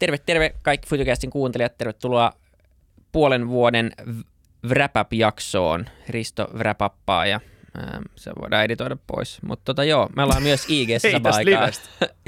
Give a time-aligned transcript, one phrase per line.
[0.00, 2.32] terve, terve kaikki Futucastin kuuntelijat, tervetuloa
[3.12, 3.92] puolen vuoden
[4.68, 5.86] wrap-up-jaksoon.
[6.08, 6.80] Risto wrap
[7.28, 7.40] ja
[7.78, 9.42] ähm, se voidaan editoida pois.
[9.42, 11.72] Mutta tota joo, me ollaan myös ig samaan aikaan.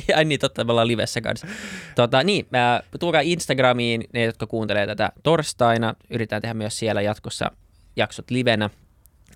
[0.08, 1.46] ja niin totta, me ollaan livessä kanssa.
[1.94, 5.94] Tota, niin, äh, tulkaa Instagramiin ne, jotka kuuntelee tätä torstaina.
[6.10, 7.50] Yritetään tehdä myös siellä jatkossa
[7.96, 8.70] jaksot livenä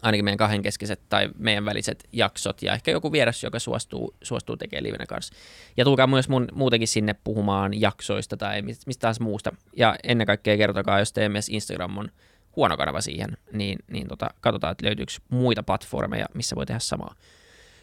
[0.06, 4.84] ainakin meidän kahdenkeskiset tai meidän väliset jaksot ja ehkä joku vieras, joka suostuu, suostuu tekemään
[4.84, 5.34] livenä kanssa.
[5.76, 9.52] Ja tulkaa myös mun, muutenkin sinne puhumaan jaksoista tai mistä tahansa muusta.
[9.76, 12.08] Ja ennen kaikkea kertokaa, jos mielestä Instagram on
[12.56, 17.14] huono kanava siihen, niin, niin tota, katsotaan, että löytyykö muita platformeja, missä voi tehdä samaa.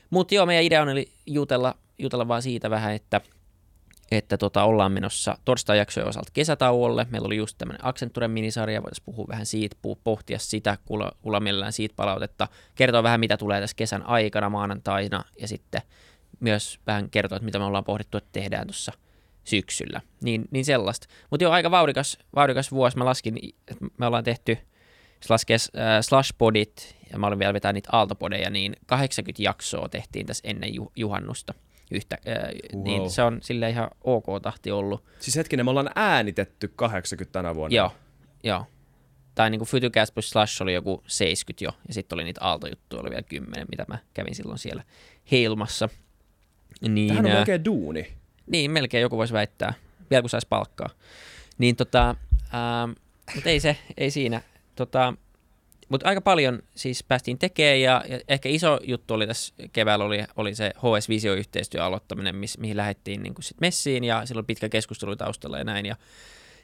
[0.10, 3.22] Mutta joo, meidän idea on eli jutella, jutella vaan siitä vähän, että
[4.12, 7.08] että tota, ollaan menossa torstai-jaksojen osalta kesätauolle.
[7.10, 11.74] Meillä oli just tämmöinen Accenturen minisarja, voitaisiin puhua vähän siitä, pohtia sitä, kuulla, kuulla mielellään
[11.74, 15.82] siitä palautetta, kertoa vähän mitä tulee tässä kesän aikana maanantaina ja sitten
[16.40, 18.92] myös vähän kertoa, että mitä me ollaan pohdittu, että tehdään tuossa
[19.44, 20.02] syksyllä.
[20.24, 21.08] Niin, niin sellaista.
[21.30, 22.98] Mutta joo, aika vauhdikas, vauhdikas vuosi.
[22.98, 24.58] Mä laskin, että me ollaan tehty,
[25.30, 30.48] laskee äh, slashpodit, ja mä olin vielä vetää niitä aaltopodeja, niin 80 jaksoa tehtiin tässä
[30.48, 31.54] ennen juhannusta
[31.94, 32.84] yhtä, äh, wow.
[32.84, 35.04] niin se on sille ihan ok tahti ollut.
[35.20, 37.76] Siis hetkinen, me ollaan äänitetty 80 tänä vuonna.
[37.76, 37.92] Joo,
[38.44, 38.66] joo.
[39.36, 43.02] Tai niin kuin Fytycast plus Slash oli joku 70 jo, ja sitten oli niitä aaltojuttuja,
[43.02, 44.84] oli vielä 10, mitä mä kävin silloin siellä
[45.32, 45.90] heilmassa.
[46.82, 48.14] Niin, Tähän on melkein duuni.
[48.48, 49.74] Niin, melkein joku voisi väittää,
[50.10, 50.90] vielä kun saisi palkkaa.
[51.58, 52.92] Niin tota, ähm,
[53.36, 54.42] mutta ei se, ei siinä.
[54.76, 55.14] Tota,
[55.94, 60.24] mutta aika paljon siis päästiin tekemään ja, ja ehkä iso juttu oli tässä keväällä oli,
[60.36, 65.16] oli se HS Visio-yhteistyön aloittaminen, miss, mihin lähdettiin niin sit messiin ja silloin pitkä keskustelu
[65.16, 65.96] taustalla ja näin ja,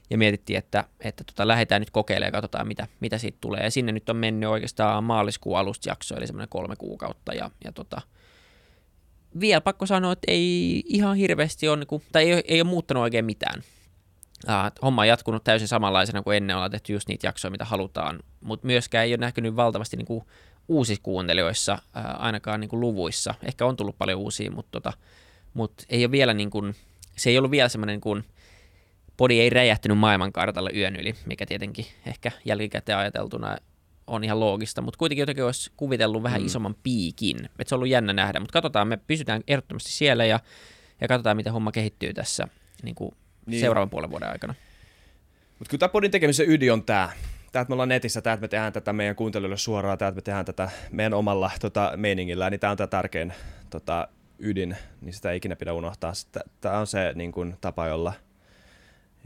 [0.09, 3.63] ja mietittiin, että, että tota, lähdetään nyt kokeilemaan ja katsotaan mitä, mitä siitä tulee.
[3.63, 7.71] Ja sinne nyt on mennyt oikeastaan maaliskuun alusta jakso eli semmoinen kolme kuukautta ja, ja
[7.71, 8.01] tota,
[9.39, 13.03] vielä pakko sanoa, että ei ihan hirveästi ole, niin kuin, tai ei, ei ole muuttanut
[13.03, 13.63] oikein mitään
[14.47, 18.19] Uh, homma on jatkunut täysin samanlaisena kuin ennen, ollaan tehty just niitä jaksoja, mitä halutaan,
[18.41, 20.23] mutta myöskään ei ole näkynyt valtavasti niin kuin
[20.67, 23.35] uusissa kuuntelijoissa, uh, ainakaan niin kuin luvuissa.
[23.43, 24.93] Ehkä on tullut paljon uusia, mutta, tota,
[25.53, 26.75] mutta ei ole vielä niin kuin,
[27.17, 28.23] se ei ollut vielä semmoinen niin kuin,
[29.17, 33.57] podi ei räjähtynyt maailmankartalle yön yli, mikä tietenkin ehkä jälkikäteen ajateltuna
[34.07, 36.45] on ihan loogista, mutta kuitenkin jotenkin olisi kuvitellut vähän mm.
[36.45, 37.45] isomman piikin.
[37.45, 40.39] Että se on ollut jännä nähdä, mutta katsotaan, me pysytään ehdottomasti siellä ja,
[41.01, 42.47] ja katsotaan, miten homma kehittyy tässä
[42.83, 43.11] niin kuin
[43.49, 43.61] niin.
[43.61, 44.55] seuraavan puolen vuoden aikana.
[45.59, 47.09] Mutta kyllä tämä podin tekemisen ydin on tämä.
[47.51, 50.17] Tämä, että me ollaan netissä, tämä, että me tehdään tätä meidän kuuntelijoille suoraan, tämä, että
[50.17, 53.33] me tehdään tätä meidän omalla tota, meiningillä, niin tämä on tämä tärkein
[53.69, 54.07] tota,
[54.39, 56.13] ydin, niin sitä ei ikinä pidä unohtaa.
[56.61, 58.13] Tämä on se niin kuin, tapa, jolla,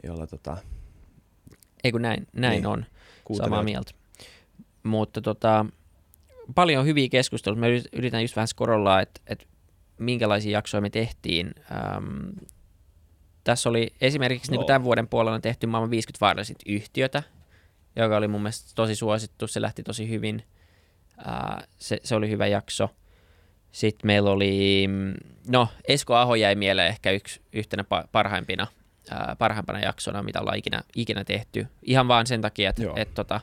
[0.03, 0.57] jolla tota,
[1.83, 2.85] ei kun näin, näin niin, on,
[3.37, 3.91] samaa mieltä.
[4.83, 5.65] Mutta tota,
[6.55, 7.61] paljon hyviä keskusteluja.
[7.61, 9.45] Me yritän just vähän skorollaa, että, että
[9.99, 11.51] minkälaisia jaksoja me tehtiin.
[11.71, 12.29] Ähm,
[13.43, 17.23] tässä oli esimerkiksi niin kuin tämän vuoden puolella tehty maailman 50 vaarallisit yhtiötä,
[17.95, 19.47] joka oli mun mielestä tosi suosittu.
[19.47, 20.43] Se lähti tosi hyvin.
[21.17, 22.89] Uh, se, se oli hyvä jakso.
[23.71, 24.89] Sitten meillä oli,
[25.47, 28.67] no Esko Aho jäi mieleen ehkä yksi, yhtenä parhaimpina,
[29.11, 31.67] uh, parhaimpana jaksona, mitä ollaan ikinä, ikinä tehty.
[31.83, 33.41] Ihan vaan sen takia, että et, tota,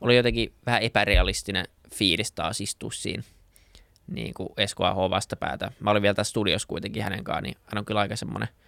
[0.00, 3.22] oli jotenkin vähän epärealistinen fiilis taas istua siinä
[4.06, 5.72] niin kuin Esko Aho vastapäätä.
[5.80, 8.48] Mä olin vielä tässä studiossa kuitenkin hänen kanssaan, niin hän on kyllä aika semmoinen–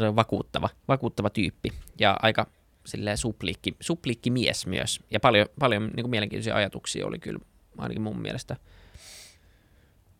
[0.00, 2.46] se on vakuuttava, vakuuttava tyyppi ja aika
[2.86, 3.16] silleen
[3.80, 5.00] suplikki mies myös.
[5.10, 7.38] Ja paljon, paljon niin kuin mielenkiintoisia ajatuksia oli kyllä
[7.78, 8.56] ainakin mun mielestä.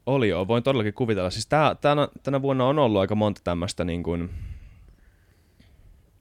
[0.06, 1.30] Oli joo, voin todellakin kuvitella.
[1.30, 4.30] Siis tää, tänä, tänä vuonna on ollut aika monta tämmöistä niin kuin,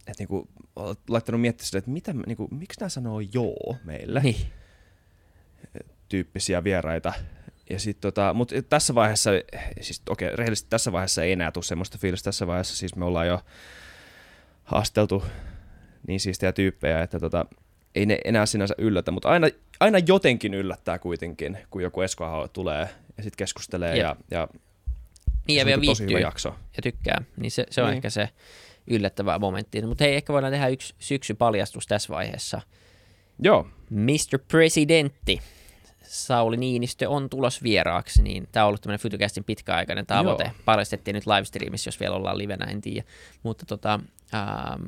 [0.08, 0.50] että niin kuin,
[1.10, 4.20] laittanut miettiä sitä, että mitä, niin kuin, miksi nämä sanoo joo meille.
[4.20, 4.36] Niin.
[6.10, 7.14] Tyyppisiä vieraita.
[7.70, 9.32] Ja sit tota, mutta tässä vaiheessa,
[9.82, 12.28] siis okei, okay, rehellisesti tässä vaiheessa ei enää tule semmoista fiilistä.
[12.28, 13.42] Tässä vaiheessa siis me ollaan jo
[14.64, 15.24] haasteltu
[16.08, 17.46] niin siistejä tyyppejä, että tota,
[17.96, 19.48] ei ne enää sinänsä yllätä, mutta aina,
[19.80, 24.48] aina jotenkin yllättää kuitenkin, kun joku Esko tulee ja sitten keskustelee ja, ja,
[25.48, 26.56] niin, ja, ja vielä tosi hyvä jakso.
[26.78, 27.96] ja tykkää, niin se, se on niin.
[27.96, 28.30] ehkä se
[28.88, 29.82] yllättävä momentti.
[29.82, 32.62] Mutta hei, ehkä voidaan tehdä yksi syksypaljastus tässä vaiheessa.
[33.40, 33.68] Joo.
[33.90, 34.40] Mr.
[34.48, 35.40] Presidentti
[36.14, 40.44] Sauli Niinistö on tulos vieraaksi, niin tämä on ollut tämmöinen Fytycastin pitkäaikainen tavoite.
[40.44, 40.54] Joo.
[40.66, 43.08] Paljastettiin nyt livestreamissa, jos vielä ollaan livenä, en tiedä.
[43.44, 44.00] Mutta tota,
[44.34, 44.82] ähm,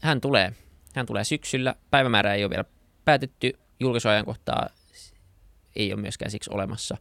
[0.00, 0.52] hän, tulee,
[0.94, 1.74] hän tulee syksyllä.
[1.90, 2.64] Päivämäärä ei ole vielä
[3.04, 3.52] päätetty.
[3.80, 4.68] Julkaisuajankohtaa
[5.76, 6.96] ei ole myöskään siksi olemassa.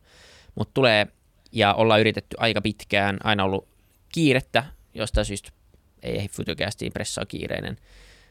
[0.55, 1.07] Mutta tulee
[1.51, 3.17] ja ollaan yritetty aika pitkään.
[3.23, 3.67] Aina ollut
[4.09, 4.63] kiirettä,
[4.93, 5.49] josta syystä
[6.03, 7.77] ei ehdi Fytycastiin pressaa kiireinen.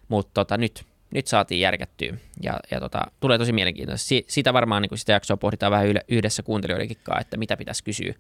[0.09, 4.09] Mutta tota, nyt nyt saatiin järkättyä ja, ja tota, tulee tosi mielenkiintoista.
[4.09, 8.15] Si, sitä varmaan niin sitä jaksoa pohditaan vähän yhdessä kuuntelijoidenkin kanssa, että mitä pitäisi kysyä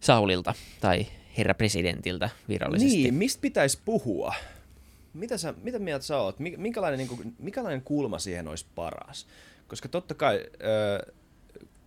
[0.00, 1.06] Saulilta tai
[1.38, 2.96] herra presidentiltä virallisesti.
[2.96, 4.34] Niin, mistä pitäisi puhua?
[5.14, 6.38] Mitä, sä, mitä mieltä sä oot?
[6.38, 9.26] Minkälainen, niin kuin, minkälainen kulma siihen olisi paras?
[9.68, 10.46] Koska totta kai,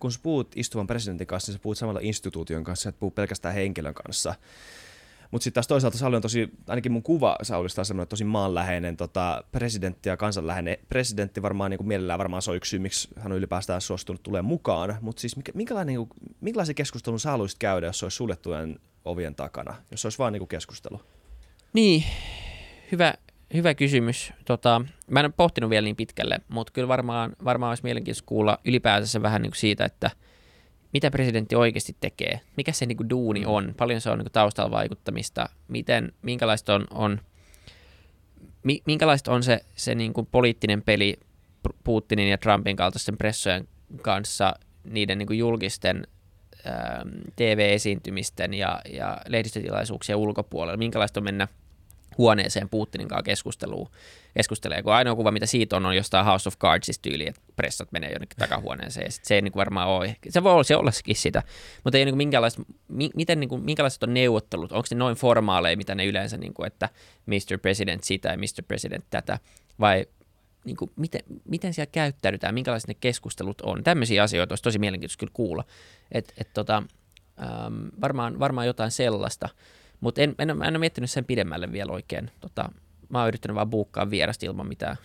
[0.00, 3.54] kun sä puhut istuvan presidentin kanssa, niin sä puhut samalla instituution kanssa, et puhut pelkästään
[3.54, 4.34] henkilön kanssa.
[5.30, 8.96] Mutta sitten taas toisaalta Sauli on tosi, ainakin mun kuva Saulista on semmoinen tosi maanläheinen
[8.96, 11.42] tota, presidentti ja kansanläheinen presidentti.
[11.42, 14.42] Varmaan niin kuin mielellään varmaan se on yksi syy, miksi hän on ylipäätään suostunut tulee
[14.42, 14.96] mukaan.
[15.00, 19.34] Mutta siis minkälainen, niin kuin, minkälaisen keskustelun sä haluaisit käydä, jos se olisi suljettujen ovien
[19.34, 19.74] takana?
[19.90, 21.00] Jos se olisi vaan niin kuin keskustelu?
[21.72, 22.04] Niin,
[22.92, 23.14] hyvä,
[23.54, 24.32] hyvä kysymys.
[24.44, 28.58] Tota, mä en ole pohtinut vielä niin pitkälle, mutta kyllä varmaan, varmaan olisi mielenkiintoista kuulla
[28.64, 30.10] ylipäänsä vähän niin kuin siitä, että–
[30.96, 33.46] mitä presidentti oikeasti tekee, mikä se niin kuin duuni mm.
[33.46, 37.20] on, paljon se on niin kuin taustalla vaikuttamista, miten, minkälaista on, on,
[38.62, 41.16] mi, minkälaista on se, se niin kuin poliittinen peli
[41.84, 43.68] Putinin ja Trumpin kaltaisten pressojen
[44.02, 44.54] kanssa
[44.84, 46.06] niiden niin kuin julkisten
[47.36, 51.48] TV-esiintymisten ja, ja lehdistötilaisuuksien ulkopuolella, minkälaista on mennä–
[52.18, 53.88] huoneeseen Putinin kanssa keskusteluun,
[54.34, 57.92] keskustelee, kun ainoa kuva, mitä siitä on, on jostain House of Cardsista tyyli, että pressat
[57.92, 61.16] menee jonnekin takahuoneeseen, ja sit se ei niin varmaan ole, se voi olla se ollakin
[61.16, 61.42] sitä,
[61.84, 65.16] mutta ei niin kuin minkälaista, mi, miten, niin kuin, minkälaiset on neuvottelut, onko ne noin
[65.16, 66.88] formaaleja, mitä ne yleensä, niin kuin, että
[67.26, 67.58] Mr.
[67.62, 68.62] President sitä ja Mr.
[68.68, 69.38] President tätä,
[69.80, 70.06] vai
[70.66, 73.84] niin kuin, miten, miten siellä käyttäydytään, minkälaiset ne keskustelut on.
[73.84, 75.64] Tämmöisiä asioita olisi tosi mielenkiintoista kyllä kuulla.
[76.12, 76.82] Et, et, tota,
[78.00, 79.48] varmaan, varmaan jotain sellaista.
[80.00, 82.30] Mutta en, en, en ole miettinyt sen pidemmälle vielä oikein.
[82.40, 82.68] Tota,
[83.08, 84.96] mä oon yrittänyt vaan buukkaa vierasta ilman mitään.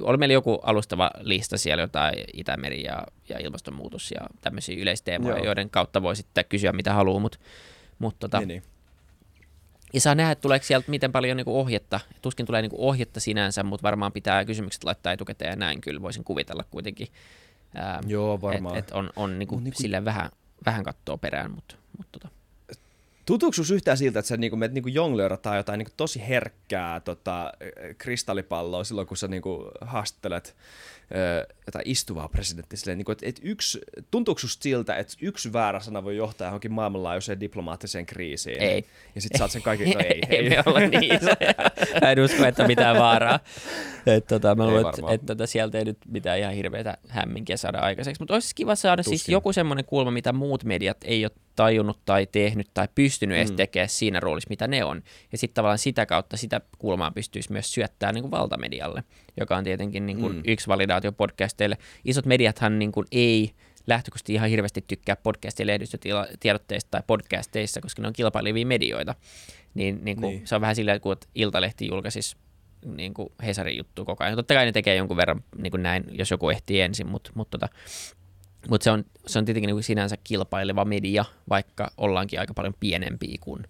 [0.00, 5.44] Oli meillä joku alustava lista siellä, jotain Itämeri ja, ja ilmastonmuutos ja tämmöisiä yleisteemoja, Joo.
[5.44, 7.38] joiden kautta voi sitten kysyä mitä haluaa, mutta
[7.98, 8.62] mut, tota, niin, niin.
[9.92, 12.00] Ja saa nähdä, että tuleeko sieltä miten paljon niin ohjetta.
[12.22, 16.24] Tuskin tulee niin ohjetta sinänsä, mutta varmaan pitää kysymykset laittaa etukäteen ja näin kyllä voisin
[16.24, 17.08] kuvitella kuitenkin.
[17.74, 18.78] Ää, Joo, varmaan.
[18.78, 19.82] Että et on, on niin kuin, niin kuin...
[19.82, 20.30] silleen vähän,
[20.66, 22.39] vähän kattoa perään, mutta, mutta tota.
[23.26, 27.52] Tuntuuko yhtään siltä, että sä niinku, menet niinku jonglöörataan jotain niinku tosi herkkää tota,
[27.98, 30.56] kristallipalloa silloin, kun sä niinku haastattelet
[31.66, 33.80] jotain istuvaa presidenttiä silleen, niin kuin, että, että yksi,
[34.10, 38.62] tuntuuko siltä, että yksi väärä sana voi johtaa johonkin maailmanlaajuiseen diplomaattiseen kriisiin?
[38.62, 38.84] Ei.
[39.14, 40.20] Ja sitten saat sen kaiken, no ei.
[40.28, 41.20] ei, ei me olla niin
[42.02, 43.40] Mä en usko, että mitään vaaraa.
[44.06, 47.78] Et, tota, mä luulen, että et, tota, sieltä ei nyt mitään ihan hirveätä hämminkiä saada
[47.78, 48.22] aikaiseksi.
[48.22, 49.18] Mutta olisi kiva saada siis Tuskin.
[49.18, 53.40] siis joku semmoinen kulma, mitä muut mediat ei ole tajunnut tai tehnyt tai pystynyt mm.
[53.40, 55.02] edes tekemään siinä roolissa, mitä ne on.
[55.32, 59.04] Ja sitten tavallaan sitä kautta sitä kulmaa pystyisi myös syöttämään niin kuin valtamedialle,
[59.40, 60.42] joka on tietenkin niin kuin mm.
[60.46, 61.76] yksi validaatio podcasteille.
[62.04, 63.50] Isot mediathan niin kuin ei
[63.86, 69.14] lähtökohtaisesti ihan hirveästi tykkää podcast- ja lehdistötiedotteista tai podcasteissa, koska ne on kilpailevia medioita.
[69.74, 70.46] Niin, niin, kuin niin.
[70.46, 72.36] se on vähän silleen, kun Iltalehti julkaisisi
[72.86, 74.36] niin kuin Hesarin juttu koko ajan.
[74.36, 77.58] Totta kai ne tekee jonkun verran niin kuin näin, jos joku ehtii ensin, mutta, mutta
[77.58, 77.74] tota,
[78.68, 83.38] mutta se on, se on tietenkin niin sinänsä kilpaileva media, vaikka ollaankin aika paljon pienempiä
[83.40, 83.66] kuin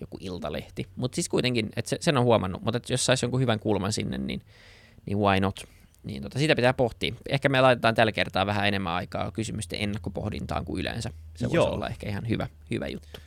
[0.00, 0.86] joku iltalehti.
[0.96, 4.18] Mutta siis kuitenkin, että se, sen on huomannut, mutta jos saisi jonkun hyvän kulman sinne,
[4.18, 4.42] niin,
[5.06, 5.60] niin why not?
[6.04, 7.14] Niin tota, sitä pitää pohtia.
[7.28, 11.10] Ehkä me laitetaan tällä kertaa vähän enemmän aikaa kysymysten ennakkopohdintaan kuin yleensä.
[11.36, 13.20] Se voisi olla ehkä ihan hyvä, hyvä juttu.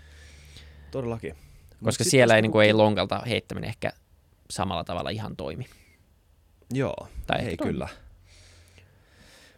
[0.92, 1.36] Todellakin.
[1.84, 3.92] Koska Mut siellä ei, niin kuin, ei lonkalta heittäminen ehkä
[4.50, 5.66] samalla tavalla ihan toimi.
[6.74, 7.88] Joo, tai ei kyllä.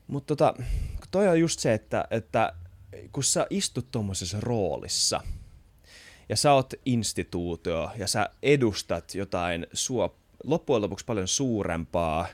[0.08, 0.64] Mutta tota,
[1.12, 2.54] toi on just se, että, että
[3.12, 5.22] kun sä istut tuommoisessa roolissa
[6.30, 12.28] ja sä oot instituutio ja sä edustat jotain sua loppujen lopuksi paljon suurempaa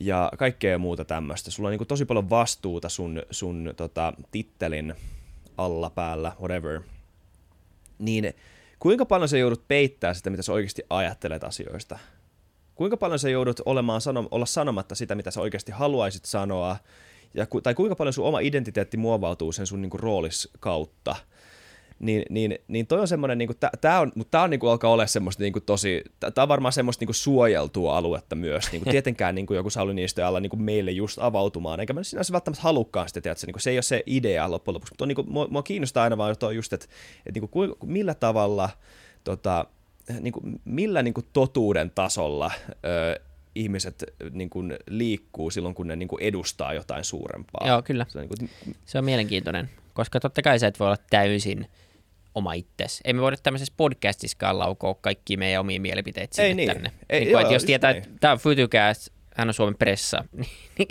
[0.00, 1.50] ja kaikkea muuta tämmöistä.
[1.50, 4.94] Sulla on niin tosi paljon vastuuta sun, sun tota, tittelin
[5.56, 6.80] alla päällä, whatever.
[7.98, 8.34] Niin
[8.78, 11.98] kuinka paljon sä joudut peittää sitä, mitä sä oikeasti ajattelet asioista?
[12.74, 16.76] Kuinka paljon sä joudut olemaan sano, olla sanomatta sitä, mitä sä oikeasti haluaisit sanoa,
[17.34, 21.16] ja, tai kuinka paljon sun oma identiteetti muovautuu sen sun niinku roolis kautta.
[21.98, 25.06] Niin, niin, niin toi on semmoinen, niinku, tää on, mutta tää on niinku, alkaa olla
[25.06, 28.72] semmoista niinku, tosi, tää on varmaan semmoista niinku, suojeltua aluetta myös.
[28.72, 32.62] Niinku, tietenkään niinku, joku Sauli Niinistö alla niinku, meille just avautumaan, eikä mä sinänsä välttämättä
[32.62, 35.48] halukkaan sitä, tiedätkö, niinku, se ei ole se idea loppujen lopuksi, mutta on, niinku, mua,
[35.50, 36.86] mua kiinnostaa aina vaan toi just, että
[37.26, 38.70] et, niinku, millä tavalla,
[39.24, 39.66] tota,
[40.20, 43.20] niinku, millä niinku, totuuden tasolla ö,
[43.54, 47.68] ihmiset niin kuin, liikkuu silloin, kun ne niin kuin, edustaa jotain suurempaa.
[47.68, 48.06] Joo, kyllä.
[48.08, 48.74] Se on, niin kuin...
[48.86, 51.66] se on mielenkiintoinen, koska totta kai sä et voi olla täysin
[52.34, 53.00] oma itsesi.
[53.04, 56.68] Ei me voida tämmöisessä podcastissakaan laukoa kaikki meidän omia mielipiteitä sinne ei niin.
[56.72, 56.92] tänne.
[57.10, 60.24] Ei, niin joo, että jos tietää, että tämä on Futucast, hän on Suomen pressa,
[60.78, 60.88] niin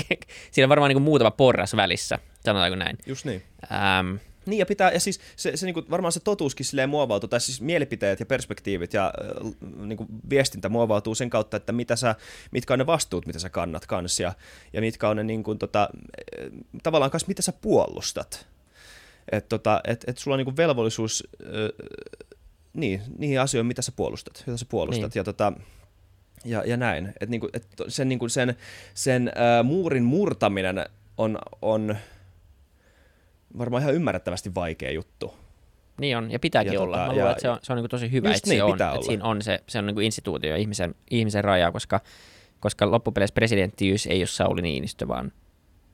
[0.52, 2.98] siinä on varmaan niin kuin muutama porras välissä, sanotaanko näin.
[3.06, 3.44] Just niin.
[3.72, 4.16] Ähm,
[4.52, 7.62] niin ja pitää, ja siis se, se niinku, varmaan se totuuskin silleen muovautuu, tai siis
[7.62, 9.14] mielipiteet ja perspektiivit ja
[9.46, 9.52] äh,
[9.86, 12.16] niinku, viestintä muovautuu sen kautta, että mitä sä,
[12.52, 14.34] mitkä on ne vastuut, mitä sä kannat kans, ja,
[14.74, 15.90] ja mitkä on ne niinku, tota,
[16.84, 18.48] tavallaan kanssa, mitä sä puolustat.
[19.32, 21.50] Että tota, et, et sulla on niinku velvollisuus äh,
[22.74, 25.14] niin, niihin asioihin, mitä sä puolustat, mitä sä puolustat.
[25.14, 25.20] Niin.
[25.20, 25.54] Ja, tota,
[26.46, 27.14] ja, ja näin.
[27.22, 28.56] Et niinku, et sen, niinku sen,
[28.94, 30.86] sen äh, muurin murtaminen
[31.18, 31.96] on, on
[33.58, 35.34] varmaan ihan ymmärrettävästi vaikea juttu.
[36.00, 36.98] Niin on, ja pitääkin ja olla.
[36.98, 38.64] Tota, Mä luulen, ja, että se on, se on niin tosi hyvä, että niin, se
[38.64, 38.72] on.
[38.72, 42.02] Että siinä on se, se on niin instituutio ihmisen, ihmisen raja, koska,
[42.60, 45.32] koska loppupeleissä presidenttiys ei ole Sauli Niinistö, vaan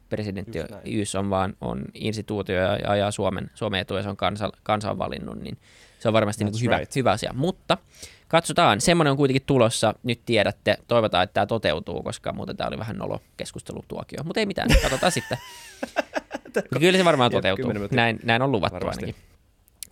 [0.09, 4.91] presidenttiys on vaan on instituutio ja ajaa Suomen, Suomen etu ja se on kansa, kansa
[4.91, 5.57] on valinnut, niin
[5.99, 6.95] se on varmasti niin hyvä, right.
[6.95, 7.33] hyvä asia.
[7.35, 7.77] Mutta
[8.27, 12.79] katsotaan, semmoinen on kuitenkin tulossa, nyt tiedätte, toivotaan, että tämä toteutuu, koska muuten tämä oli
[12.79, 15.37] vähän nolo keskustelutuokio, mutta ei mitään, katsotaan sitten.
[16.79, 19.05] Kyllä se varmaan toteutuu, näin, näin on luvattu Varmasti.
[19.05, 19.27] ainakin.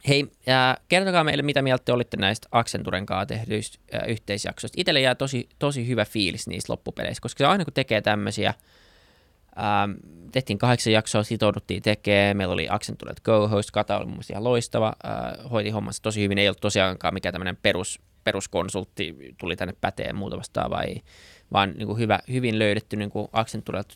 [0.07, 4.75] Hei, ja kertokaa meille, mitä mieltä te olitte näistä Accenturen kanssa tehdyistä äh, yhteisjaksoista.
[4.81, 8.53] Itselle jää tosi, tosi hyvä fiilis niistä loppupeleissä, koska se aina kun tekee tämmöisiä,
[9.60, 9.91] ähm,
[10.31, 15.51] tehtiin kahdeksan jaksoa, sitouduttiin tekemään, meillä oli Accenturet co-host, Kata oli mun ihan loistava, äh,
[15.51, 20.38] hoiti hommassa tosi hyvin, ei ollut tosiaankaan mikään tämmöinen perus, peruskonsultti, tuli tänne päteen muuta
[20.38, 20.95] vastaavaa, vai,
[21.53, 23.27] vaan niin kuin hyvä, hyvin löydetty niin kuin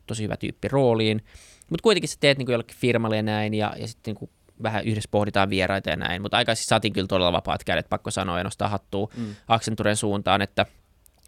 [0.08, 1.22] tosi hyvä tyyppi rooliin,
[1.70, 4.30] mutta kuitenkin sä teet niin kuin jollekin firmalle ja näin, ja, ja sitten niin
[4.64, 8.38] vähän yhdessä pohditaan vieraita ja näin, mutta aikaisin saatiin kyllä todella vapaat kädet, pakko sanoa
[8.38, 9.36] ja nostaa hattua mm.
[9.48, 10.66] Accenturen suuntaan, että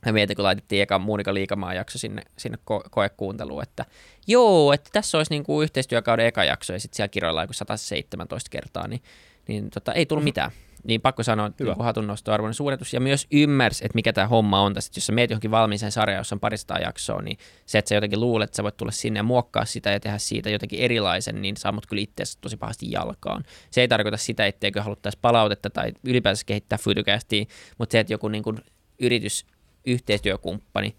[0.06, 3.86] mä mietin, kun laitettiin eka Muunika Liikamaan jakso sinne, sinne ko- koekuunteluun, että
[4.28, 8.50] joo, että tässä olisi niin kuin yhteistyökauden eka jakso ja sitten siellä kirjoillaan joku 117
[8.50, 9.02] kertaa, niin,
[9.48, 10.52] niin tota, ei tullut mm.
[10.84, 14.74] Niin pakko sanoa, että niin hatunnostoarvoinen suoritus, ja myös ymmärsi, että mikä tämä homma on
[14.74, 14.92] tässä.
[14.96, 18.20] Jos sä meet johonkin valmiiseen sarjaan, jossa on parista jaksoa, niin se, että sä jotenkin
[18.20, 21.58] luulet, että sä voit tulla sinne ja muokkaa sitä ja tehdä siitä jotenkin erilaisen, niin
[21.58, 23.44] saa mut kyllä itse tosi pahasti jalkaan.
[23.72, 27.46] Se ei tarkoita sitä, etteikö haluttaisi palautetta tai ylipäänsä kehittää Foodcastia,
[27.78, 28.58] mutta se, että joku niin kuin
[29.00, 29.46] yritys,
[29.86, 30.96] yhteistyökumppani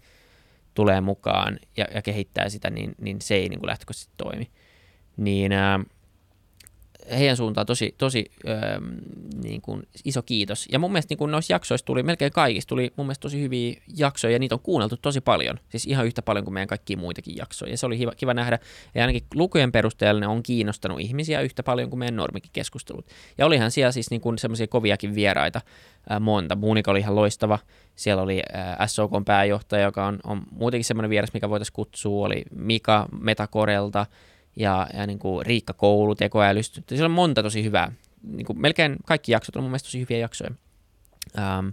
[0.73, 4.51] tulee mukaan ja, ja kehittää sitä, niin, niin se ei niin kuin lähtökohtaisesti toimi.
[5.17, 5.79] Niin äh,
[7.11, 8.79] heidän suuntaan tosi, tosi öö,
[9.43, 10.67] niin kuin iso kiitos.
[10.71, 13.81] Ja mun mielestä niin kuin noissa jaksoissa tuli, melkein kaikista tuli mun mielestä tosi hyviä
[13.97, 15.59] jaksoja, ja niitä on kuunneltu tosi paljon.
[15.69, 17.71] Siis ihan yhtä paljon kuin meidän kaikkia muitakin jaksoja.
[17.71, 18.59] Ja se oli kiva, kiva nähdä.
[18.95, 23.05] Ja ainakin lukujen perusteella ne on kiinnostanut ihmisiä yhtä paljon kuin meidän normikin keskustelut.
[23.37, 25.61] Ja olihan siellä siis niin semmoisia koviakin vieraita
[26.09, 26.55] ää, monta.
[26.55, 27.59] Muunika oli ihan loistava.
[27.95, 32.25] Siellä oli ää, SOKn pääjohtaja, joka on, on muutenkin semmoinen vieras, mikä voitaisiin kutsua.
[32.25, 34.05] Oli Mika Metakorelta,
[34.55, 36.81] ja, ja niin kuin Riikka Koulu, tekoälystä.
[36.89, 37.91] Siellä on monta tosi hyvää.
[38.23, 40.51] Niin kuin melkein kaikki jaksot on mun mielestä tosi hyviä jaksoja.
[41.37, 41.67] Ähm,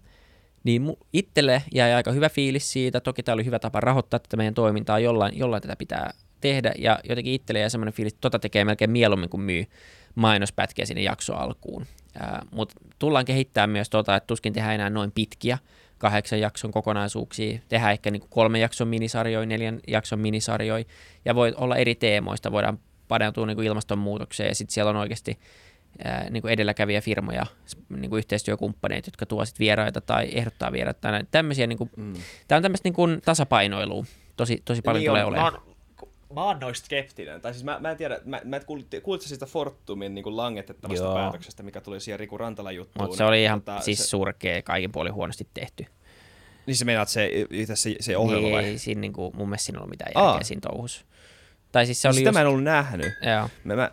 [0.65, 3.01] niin itselle jäi aika hyvä fiilis siitä.
[3.01, 6.11] Toki tämä oli hyvä tapa rahoittaa tätä meidän toimintaa, jollain, jollain tätä pitää
[6.41, 6.73] tehdä.
[6.79, 9.65] Ja jotenkin itselle jäi semmoinen fiilis, että tota tekee melkein mieluummin kuin myy
[10.15, 11.87] mainospätkiä sinne jakso alkuun.
[12.23, 15.59] Äh, Mutta tullaan kehittämään myös tota, että tuskin tehdään enää noin pitkiä
[16.01, 20.85] kahdeksan jakson kokonaisuuksia, tehdään ehkä niin kuin kolme jakson minisarjoja, neljän jakson minisarjoja,
[21.25, 22.79] ja voi olla eri teemoista, voidaan
[23.09, 25.39] paneutua niin kuin ilmastonmuutokseen, ja sitten siellä on oikeasti
[26.05, 27.47] ää, niin kuin edelläkävijä firmoja,
[27.89, 31.01] niin kuin yhteistyökumppaneita, jotka tuovat sit vieraita tai ehdottaa vieraita.
[31.01, 32.15] Tai tämmöisiä, niin kuin, mm.
[32.49, 34.05] Tämä on tämmöistä niin kuin tasapainoilua,
[34.37, 35.70] tosi, tosi paljon niin tulee on, olemaan.
[36.35, 37.41] Mä oon noista skeptinen.
[37.41, 41.15] Tai siis mä, mä en tiedä, mä, mä kuulitko siitä Fortumin niin langetettavasta Joo.
[41.15, 43.05] päätöksestä, mikä tuli siihen Riku Rantala juttuun.
[43.05, 44.05] Mutta se oli ihan tota, siis se...
[44.05, 45.87] surkea, kaikin puolin huonosti tehty.
[46.67, 47.31] Niin se meinaat se,
[47.75, 48.65] se, se ohjelma niin, vai?
[48.65, 50.43] Ei siinä, niin kuin, mun mielestä siinä ollut mitään järkeä Aa.
[50.43, 51.05] siinä touhussa.
[51.73, 52.35] Tai siis se oli Sitä just...
[52.35, 53.13] mä en ollut nähnyt.
[53.23, 53.49] Joo.
[53.65, 53.91] Mä, mä,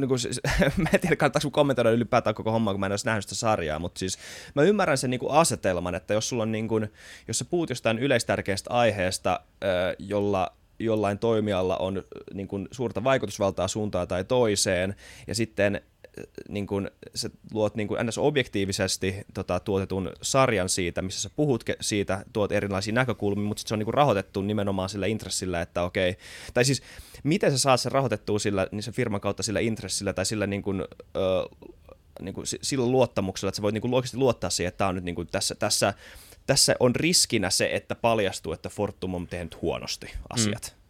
[0.00, 0.20] niin kuin,
[0.82, 3.78] mä en tiedä, kannattaako kommentoida ylipäätään koko hommaa, kun mä en olisi nähnyt sitä sarjaa,
[3.78, 4.18] mutta siis
[4.54, 6.92] mä ymmärrän sen niin kuin asetelman, että jos sulla on niin kuin,
[7.28, 9.40] jos sä puhut jostain yleistärkeästä aiheesta,
[9.98, 12.02] jolla jollain toimijalla on
[12.34, 14.94] niin kuin, suurta vaikutusvaltaa suuntaan tai toiseen,
[15.26, 15.80] ja sitten
[16.48, 18.18] niin kuin, sä luot niin kuin ns.
[18.18, 23.74] objektiivisesti tota, tuotetun sarjan siitä, missä sä puhut siitä, tuot erilaisia näkökulmia, mutta sitten se
[23.74, 26.16] on niin rahoitettu nimenomaan sillä intressillä, että okei,
[26.54, 26.82] tai siis
[27.22, 30.62] miten sä saat sen rahoitettua sillä, niin sen firman kautta sillä intressillä tai sillä niin
[30.62, 30.84] kuin,
[31.16, 31.48] ö,
[32.20, 35.04] niin kuin sillä luottamuksella, että sä voit niin kuin luottaa siihen, että tämä on nyt
[35.04, 35.94] niin kuin tässä, tässä
[36.46, 40.74] tässä on riskinä se, että paljastuu, että Fortum on tehnyt huonosti asiat.
[40.76, 40.86] Mm.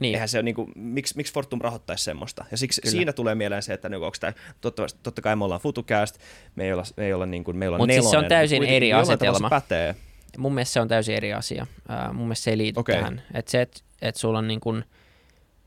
[0.00, 0.14] Niin.
[0.14, 2.44] Eihän se ole, niin kuin, miksi, miksi Fortum rahoittaisi semmoista?
[2.50, 2.90] Ja siksi Kyllä.
[2.90, 6.18] siinä tulee mieleen se, että niin, onko tämä, totta, totta kai me ollaan FutuCast,
[6.56, 8.64] me ei olla, me ei olla, niin kuin, meillä on Mutta siis se on täysin
[8.64, 9.50] eri asetelma.
[9.50, 9.94] Pätee.
[10.38, 11.66] Mun mielestä se on täysin eri asia.
[11.88, 12.94] Uh, mun mielestä se ei liity okay.
[12.96, 13.22] tähän.
[13.34, 14.84] Että se, että et sulla on niin kuin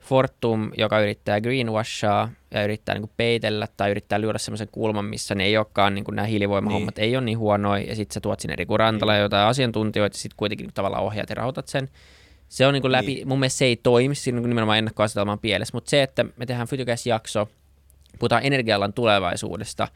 [0.05, 5.43] Fortum, joka yrittää greenwashaa ja yrittää niin peitellä tai yrittää lyödä semmoisen kulman, missä ne
[5.43, 7.03] ei olekaan niin kuin nämä hiilivoimahommat niin.
[7.03, 9.21] ei ole niin huonoja, ja sitten sä tuot sinne Riku Rantala niin.
[9.21, 11.89] jotain asiantuntijoita, ja sitten kuitenkin tavallaan ohjaat ja rahoitat sen.
[12.49, 13.27] Se on niin kuin läpi, niin.
[13.27, 16.67] mun mielestä se ei toimi, siinä on nimenomaan ennakkoasetelman pielessä, mutta se, että me tehdään
[16.67, 17.49] Fytycast-jakso,
[18.19, 19.87] puhutaan energialan tulevaisuudesta,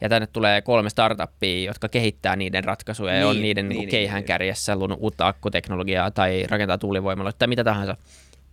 [0.00, 3.78] ja tänne tulee kolme startuppia, jotka kehittää niiden ratkaisuja niin, ja on niin, niiden niin,
[3.78, 7.96] niin, keihään niin, kärjessä, luonut uutta akkuteknologiaa tai rakentaa tuulivoimaloita tai mitä tahansa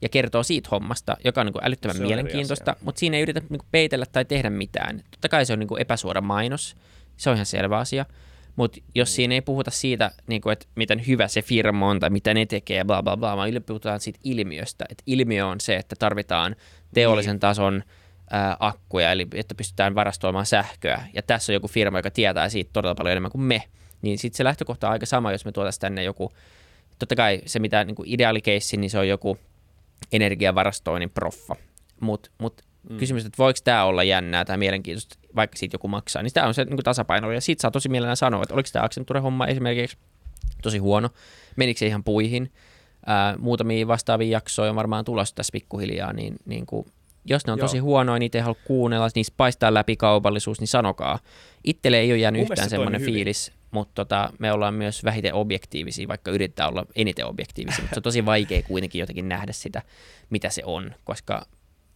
[0.04, 3.40] ja kertoo siitä hommasta, joka on niin kuin älyttömän se mielenkiintoista, mutta siinä ei yritä
[3.40, 5.02] niin kuin peitellä tai tehdä mitään.
[5.12, 6.76] Totta kai se on niin kuin epäsuora mainos,
[7.18, 8.06] se on ihan selvä asia.
[8.56, 9.14] Mutta jos mm.
[9.14, 12.46] siinä ei puhuta siitä, niin kuin, että miten hyvä se firma on tai mitä ne
[12.46, 14.86] tekee, bla bla bla, vaan puhutaan siitä ilmiöstä.
[14.90, 16.56] Että ilmiö on se, että tarvitaan
[16.94, 17.40] teollisen niin.
[17.40, 17.84] tason
[18.32, 21.04] ää, akkuja, eli että pystytään varastoimaan sähköä.
[21.14, 23.64] Ja tässä on joku firma, joka tietää siitä todella paljon enemmän kuin me.
[24.02, 26.32] Niin sitten se lähtökohta on aika sama, jos me tuotaisiin tänne joku,
[27.00, 29.38] totta kai se mitä niin ideaalikeissi, niin se on joku
[30.12, 31.56] energiavarastoinnin proffa.
[32.00, 32.98] Mutta mut mm.
[32.98, 36.54] kysymys, että voiko tämä olla jännää tai mielenkiintoista, vaikka siitä joku maksaa, niin tämä on
[36.54, 37.32] se niin tasapaino.
[37.32, 39.98] Ja siitä saa tosi mielellään sanoa, että oliko tämä Accenture-homma esimerkiksi
[40.62, 41.10] tosi huono,
[41.56, 42.52] menikö se ihan puihin.
[43.06, 46.86] Ää, muutamia vastaavia jaksoja on varmaan tulossa tässä pikkuhiljaa, niin, niin kuin,
[47.26, 47.68] jos ne on Joo.
[47.68, 51.20] tosi huonoja, niitä ei halua kuunnella, niistä paistaa läpi kaupallisuus, niin sanokaa.
[51.64, 56.08] Ittele ei ole jäänyt Mun yhtään semmoinen fiilis, mutta tota, me ollaan myös vähiten objektiivisia,
[56.08, 59.82] vaikka yrittää olla eniten objektiivisia, mutta se on tosi vaikea kuitenkin jotenkin nähdä sitä,
[60.30, 61.46] mitä se on, koska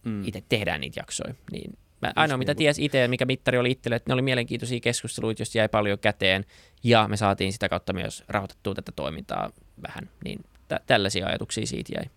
[0.04, 0.24] mm.
[0.24, 1.34] itse tehdään niitä jaksoja.
[1.52, 2.58] Niin mä, ainoa mitä niin.
[2.58, 6.44] ties itse, mikä mittari oli itselle, että ne oli mielenkiintoisia keskusteluita, jos jäi paljon käteen,
[6.84, 11.92] ja me saatiin sitä kautta myös rahoitettua tätä toimintaa vähän, niin tä- tällaisia ajatuksia siitä
[11.94, 12.10] jäi.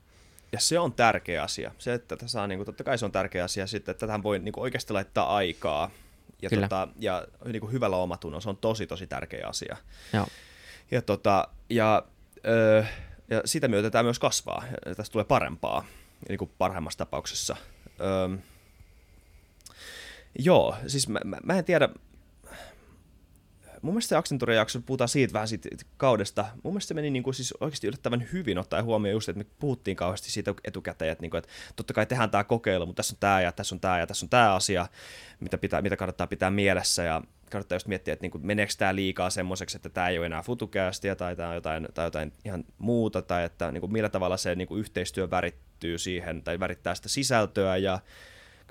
[0.51, 1.71] Ja se on tärkeä asia.
[1.77, 4.23] Se, että tätä saa, niin kuin, totta kai se on tärkeä asia sitten, että tähän
[4.23, 5.91] voi niin kuin, oikeasti laittaa aikaa.
[6.41, 6.67] Ja, Kyllä.
[6.67, 9.77] tota, ja niin kuin hyvällä omatunnolla, se on tosi, tosi tärkeä asia.
[10.13, 10.27] Joo.
[10.91, 12.03] Ja, tota, ja,
[12.47, 12.83] öö,
[13.29, 14.63] ja sitä myötä tämä myös kasvaa.
[14.85, 15.85] Ja tästä tulee parempaa,
[16.29, 17.55] niin kuin parhaimmassa tapauksessa.
[17.99, 18.37] Öö,
[20.39, 21.89] joo, siis mä, mä, mä en tiedä,
[23.81, 27.23] mun mielestä se Accenture jakso, puhutaan siitä vähän siitä kaudesta, mun mielestä se meni niin
[27.23, 31.21] kuin siis oikeasti yllättävän hyvin ottaen huomioon just, että me puhuttiin kauheasti siitä etukäteen, että,
[31.21, 33.79] niin kuin, että totta kai tehdään tämä kokeilu, mutta tässä on tämä ja tässä on
[33.79, 34.87] tämä ja tässä on tämä asia,
[35.39, 37.03] mitä, pitää, mitä kannattaa pitää mielessä.
[37.03, 37.21] Ja
[37.51, 40.41] kannattaa just miettiä, että niin kuin, meneekö tämä liikaa semmoiseksi, että tämä ei ole enää
[40.41, 44.37] futukästiä tai tämä on jotain, tai jotain ihan muuta, tai että niin kuin, millä tavalla
[44.37, 47.77] se niin kuin, yhteistyö värittyy siihen tai värittää sitä sisältöä.
[47.77, 47.99] Ja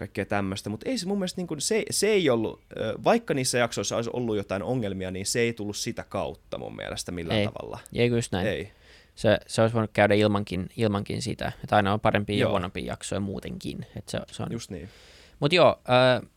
[0.01, 2.61] kaikkea tämmöistä, mutta ei se mun mielestä, niin kuin, se, se ei ollut,
[3.05, 7.13] vaikka niissä jaksoissa olisi ollut jotain ongelmia, niin se ei tullut sitä kautta mun mielestä
[7.13, 7.47] millään ei.
[7.47, 7.79] tavalla.
[7.95, 8.47] Ei just näin.
[8.47, 8.73] Ei.
[9.15, 12.49] Se, se olisi voinut käydä ilmankin, ilmankin sitä, että aina on parempia joo.
[12.49, 13.87] ja huonompia jaksoja muutenkin.
[13.97, 14.49] Että se, se on...
[14.53, 14.89] Just niin.
[15.41, 16.29] Mutta joo, äh,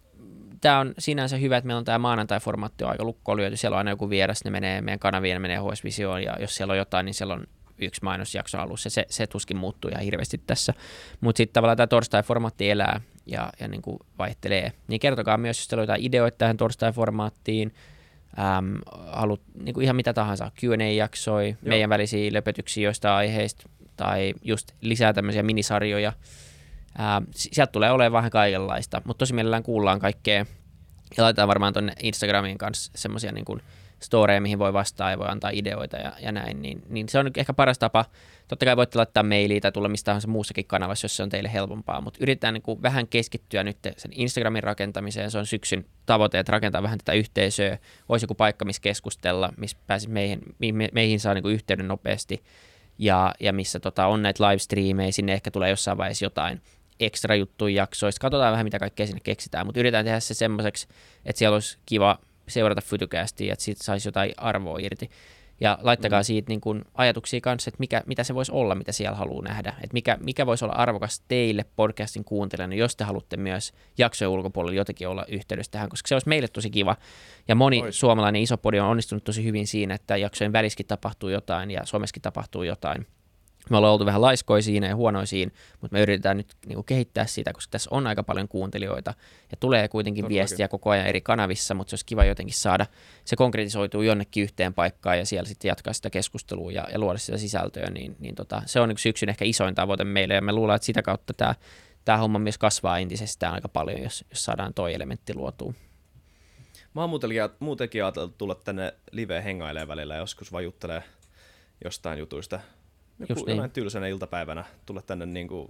[0.61, 3.57] tämä on sinänsä hyvä, että meillä on tämä maanantai-formaatti aika lukkoon lyöty.
[3.57, 6.55] Siellä on aina joku vieras, ne menee meidän kanavien, ne menee HS Visioon, ja jos
[6.55, 7.47] siellä on jotain, niin siellä on
[7.77, 8.89] yksi mainosjakso alussa.
[8.89, 10.73] Se, se tuskin muuttuu ihan hirveästi tässä.
[11.21, 14.71] Mutta sitten tavallaan tämä torstai-formaatti elää ja, ja niin kuin vaihtelee.
[14.87, 17.73] Niin kertokaa myös, jos teillä on jotain ideoita tähän torstai-formaattiin,
[18.39, 18.79] äm,
[19.11, 21.57] haluat niin kuin ihan mitä tahansa, Q&A-jaksoja, Joo.
[21.61, 26.13] meidän välisiä löpötyksiä joista aiheista, tai just lisää tämmöisiä minisarjoja.
[26.99, 30.45] Ähm, sieltä tulee olemaan vähän kaikenlaista, mutta tosi mielellään kuullaan kaikkea.
[31.17, 33.61] Ja laitetaan varmaan tuonne Instagramiin kanssa semmoisia niin kuin
[34.03, 37.31] storeja, mihin voi vastaa ja voi antaa ideoita ja, ja näin, niin, niin se on
[37.37, 38.05] ehkä paras tapa.
[38.47, 41.53] Totta kai voitte laittaa mailia tai tulla mistä tahansa muussakin kanavassa, jos se on teille
[41.53, 45.31] helpompaa, mutta yritetään niin kuin vähän keskittyä nyt sen Instagramin rakentamiseen.
[45.31, 47.77] Se on syksyn tavoite, että rakentaa vähän tätä yhteisöä.
[48.09, 50.41] Olisi joku paikka, missä keskustella, missä pääsisi meihin,
[50.73, 52.43] me, meihin saa niin kuin yhteyden nopeasti
[52.97, 56.61] ja, ja missä tota, on näitä livestreamejä, sinne ehkä tulee jossain vaiheessa jotain
[56.99, 58.21] ekstra juttuja jaksoista.
[58.21, 60.87] Katsotaan vähän, mitä kaikkea sinne keksitään, mutta yritetään tehdä se semmoiseksi,
[61.25, 65.09] että siellä olisi kiva seurata Fytycastia, että siitä saisi jotain arvoa irti.
[65.61, 66.23] Ja laittakaa mm.
[66.23, 69.69] siitä niin kuin ajatuksia kanssa, että mikä, mitä se voisi olla, mitä siellä haluaa nähdä.
[69.69, 74.75] Että mikä, mikä voisi olla arvokas teille podcastin kuuntelijana, jos te haluatte myös jaksojen ulkopuolella
[74.75, 76.97] jotenkin olla yhteydessä tähän, koska se olisi meille tosi kiva.
[77.47, 77.99] Ja moni Ois.
[77.99, 82.21] suomalainen iso podi on onnistunut tosi hyvin siinä, että jaksojen väliskin tapahtuu jotain ja Suomessakin
[82.21, 83.07] tapahtuu jotain.
[83.69, 87.53] Me ollaan oltu vähän laiskoisiin ja huonoisiin, mutta me yritetään nyt niin kuin kehittää sitä,
[87.53, 89.13] koska tässä on aika paljon kuuntelijoita
[89.51, 90.35] ja tulee kuitenkin Todellakin.
[90.35, 92.85] viestiä koko ajan eri kanavissa, mutta se olisi kiva jotenkin saada
[93.25, 97.37] se konkretisoituu jonnekin yhteen paikkaan ja siellä sitten jatkaa sitä keskustelua ja, ja luoda sitä
[97.37, 100.75] sisältöä, niin, niin tota, se on yksi syksyn ehkä isoin tavoite meille ja me luulemme,
[100.75, 101.55] että sitä kautta tämä,
[102.05, 105.73] tämä homma myös kasvaa entisestään aika paljon, jos, jos saadaan toi elementti luotua.
[106.93, 107.09] Mä oon
[107.59, 111.03] muutenkin ajatellut tulla tänne live hengailemaan välillä joskus vaan juttelee
[111.83, 112.59] jostain jutuista
[113.19, 113.71] joku Just niin.
[113.71, 115.67] tylsänä iltapäivänä tulla tänne niin kuin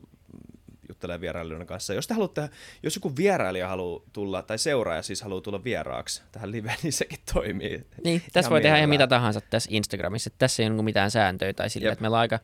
[0.90, 1.94] juttelemaan vierailijoiden kanssa.
[1.94, 2.50] Jos te haluatte,
[2.84, 7.20] jos joku vierailija haluaa tulla, tai seuraaja siis haluaa tulla vieraaksi tähän liveen, niin sekin
[7.34, 7.86] toimii.
[8.04, 10.30] Niin, tässä voi tehdä ihan mitä tahansa tässä Instagramissa.
[10.38, 12.40] Tässä ei ole niinku mitään sääntöjä tai sillä, että meillä on aika,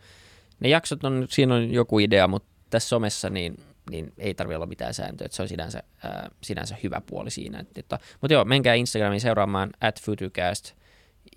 [0.59, 3.57] ne jaksot on, siinä on joku idea, mutta tässä somessa niin,
[3.89, 6.11] niin ei tarvitse olla mitään sääntöä, että se on sinänsä, äh,
[6.43, 7.59] sinänsä hyvä puoli siinä.
[7.59, 10.73] Että, että, mutta joo, menkää Instagramiin seuraamaan at Futucast,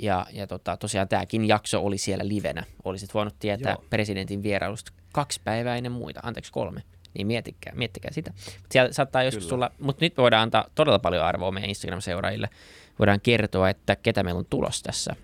[0.00, 2.64] ja, ja tota, tosiaan tämäkin jakso oli siellä livenä.
[2.84, 3.84] Olisit voinut tietää Joo.
[3.90, 6.82] presidentin vierailusta kaksi päivää ennen muita, anteeksi kolme.
[7.14, 8.32] Niin miettikää, miettikää sitä.
[8.70, 12.48] Siellä saattaa joskus tulla, mutta nyt me voidaan antaa todella paljon arvoa meidän Instagram-seuraajille.
[12.98, 15.16] Voidaan kertoa, että ketä meillä on tulos tässä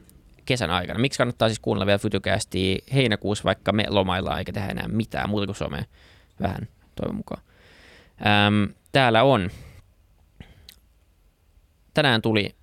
[0.44, 0.98] kesän aikana.
[0.98, 5.46] Miksi kannattaa siis kuunnella vielä Fytycastia heinäkuussa, vaikka me lomaillaan eikä tehdä enää mitään muuta
[5.46, 5.84] kuin somea
[6.40, 7.42] vähän toivon mukaan.
[8.46, 9.50] Öm, täällä on.
[11.94, 12.54] Tänään tuli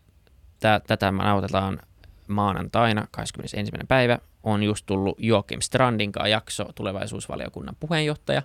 [0.88, 1.80] tätä nautetaan
[2.28, 3.72] maanantaina 21.
[3.88, 4.20] päivä.
[4.44, 8.42] On just tullut Joakim Strandin kanssa jakso, tulevaisuusvaliokunnan puheenjohtaja.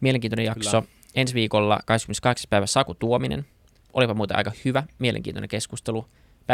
[0.00, 0.82] Mielenkiintoinen jakso.
[0.82, 0.94] Kyllä.
[1.14, 2.46] Ensi viikolla 28.
[2.50, 3.46] päivä Saku Tuominen.
[3.92, 6.06] Olipa muuten aika hyvä, mielenkiintoinen keskustelu.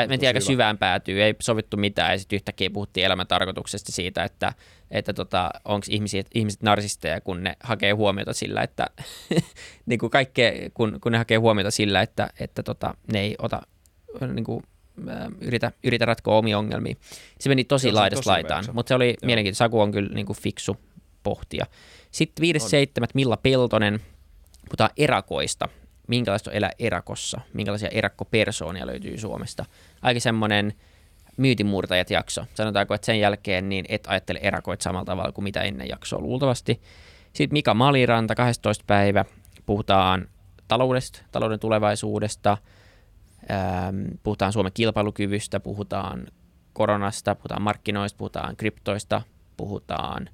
[0.09, 0.47] Mentiin aika hyvä.
[0.47, 4.53] syvään päätyy, ei sovittu mitään ja sitten yhtäkkiä puhuttiin elämän tarkoituksesta siitä, että,
[4.90, 8.87] että tota, onko ihmiset, ihmiset narsisteja, kun ne hakee huomiota sillä, että
[9.87, 13.62] niin kuin kaikkea, kun, kun ne hakee huomiota sillä, että, että tota, ne ei ota
[14.35, 14.62] niin kuin,
[15.40, 16.94] yritä, yritä ratkoa omia ongelmia.
[17.40, 19.26] Se meni tosi laidasta laitaan, mutta se oli Joo.
[19.26, 19.64] mielenkiintoista.
[19.64, 20.76] Saku on kyllä niin kuin fiksu
[21.22, 21.66] pohtia.
[22.11, 22.46] Sitten
[23.00, 23.07] 5.7.
[23.14, 24.00] Milla Peltonen,
[24.68, 25.68] puhutaan erakoista
[26.09, 29.64] minkälaista on elää erakossa, minkälaisia erakkopersoonia löytyy Suomesta.
[30.02, 30.72] Aika semmoinen
[31.37, 32.44] myytinmurtajat jakso.
[32.54, 36.80] Sanotaanko, että sen jälkeen niin et ajattele erakoit samalla tavalla kuin mitä ennen jaksoa luultavasti.
[37.33, 38.85] Sitten Mika Maliranta, 12.
[38.87, 39.24] päivä,
[39.66, 40.28] puhutaan
[40.68, 42.57] taloudesta, talouden tulevaisuudesta,
[44.22, 46.26] puhutaan Suomen kilpailukyvystä, puhutaan
[46.72, 49.22] koronasta, puhutaan markkinoista, puhutaan kryptoista,
[49.57, 50.30] puhutaan,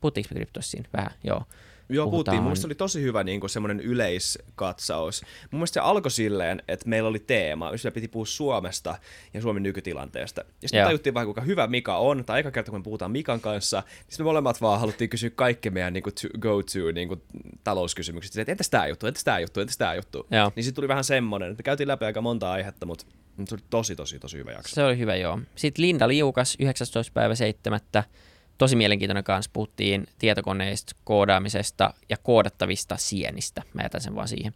[0.00, 0.88] puhuttiinko me kryptoista siinä?
[0.92, 1.44] Vähän, joo.
[1.90, 2.42] Joo, puhuttiin.
[2.42, 5.22] Mun oli tosi hyvä niin kuin semmoinen yleiskatsaus.
[5.50, 8.98] Mun mielestä se alkoi silleen, että meillä oli teema, jossa piti puhua Suomesta
[9.34, 10.40] ja Suomen nykytilanteesta.
[10.62, 13.40] Ja sitten tajuttiin vähän, kuinka hyvä Mika on, tai aika kerta, kun me puhutaan Mikan
[13.40, 17.22] kanssa, niin me molemmat vaan haluttiin kysyä kaikki meidän niin kuin to, go-to niin kuin,
[17.64, 18.38] talouskysymykset.
[18.38, 20.26] Että entäs tämä juttu, entäs tämä juttu, entäs tämä juttu.
[20.30, 20.52] Joo.
[20.56, 23.06] Niin sitten tuli vähän semmoinen, että käytiin läpi aika monta aihetta, mutta
[23.48, 24.74] se oli tosi, tosi, tosi hyvä jakso.
[24.74, 25.40] Se oli hyvä, joo.
[25.54, 27.12] Sitten Linda Liukas, 19.
[27.12, 27.80] päivä 7
[28.58, 29.50] tosi mielenkiintoinen kanssa.
[29.52, 33.62] Puhuttiin tietokoneista, koodaamisesta ja koodattavista sienistä.
[33.74, 34.54] Mä jätän sen vaan siihen.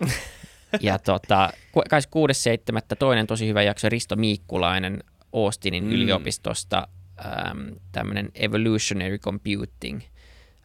[0.80, 2.96] ja tota, 6.7.
[2.98, 5.92] toinen tosi hyvä jakso, Risto Miikkulainen Austinin mm.
[5.92, 6.88] yliopistosta,
[7.26, 10.00] ähm, tämmöinen evolutionary computing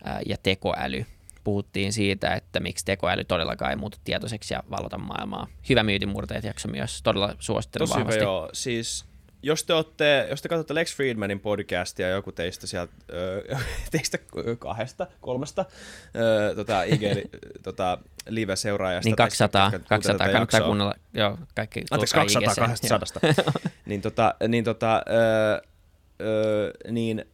[0.07, 1.05] äh, ja tekoäly.
[1.43, 5.47] Puhuttiin siitä, että miksi tekoäly todellakaan ei muutu tietoiseksi ja valota maailmaa.
[5.69, 8.19] Hyvä myytinmurteet jakso myös, todella suosittelen Tosi vahvasti.
[8.19, 8.49] hyvä, joo.
[8.53, 9.05] Siis
[9.43, 12.93] jos te, olette, jos te katsotte Lex Friedmanin podcastia, joku teistä sieltä,
[13.91, 14.17] teistä
[14.60, 15.65] kahdesta, kolmesta
[16.15, 17.01] ö, tota, IG,
[17.63, 19.08] tota, live-seuraajasta.
[19.08, 22.56] Niin 200, 200 kannattaa kuunnella, joo, kaikki Anteeksi, 200,
[22.89, 23.21] 200.
[23.86, 25.62] niin, tota, niin, tota, ö,
[26.21, 27.25] ö, niin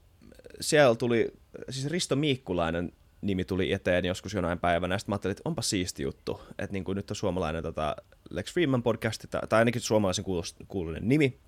[0.61, 1.31] siellä tuli,
[1.69, 2.91] siis Risto Miikkulainen
[3.21, 6.73] nimi tuli eteen joskus jonain päivänä, ja sitten mä ajattelin, että onpa siisti juttu, että
[6.73, 7.95] niin kuin nyt on suomalainen tota
[8.29, 10.25] Lex Friedman podcast, tai ainakin suomalaisen
[10.67, 11.39] kuuluinen nimi,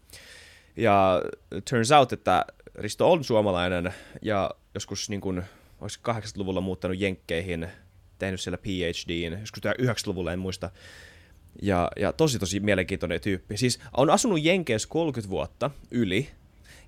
[0.77, 1.21] ja
[1.69, 5.43] turns out, että Risto on suomalainen ja joskus niin kuin,
[6.10, 7.67] 80-luvulla muuttanut Jenkkeihin,
[8.19, 10.71] tehnyt siellä PhDin, joskus 90-luvulla en muista.
[11.62, 13.57] Ja, ja tosi tosi mielenkiintoinen tyyppi.
[13.57, 16.29] Siis on asunut Jenkeissä 30 vuotta yli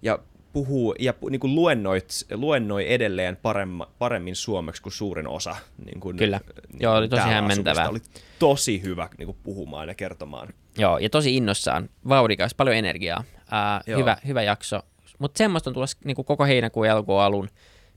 [0.02, 0.20] ja
[0.54, 5.56] puhuu ja niin kuin luennoit, luennoi edelleen paremma, paremmin suomeksi kuin suurin osa.
[5.86, 6.40] Niin kuin, Kyllä,
[6.72, 7.90] niin joo, oli tosi hämmentävää.
[7.90, 8.00] Oli
[8.40, 10.54] tosi hyvä niin kuin puhumaan ja kertomaan.
[10.78, 13.24] Joo, ja tosi innossaan, vauhdikas, paljon energiaa.
[13.52, 14.80] Ää, hyvä, hyvä jakso.
[15.20, 17.50] Mutta semmoista on tulossa niin kuin koko heinäkuun elokuun alun